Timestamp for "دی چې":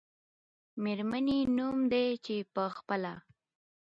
1.91-2.35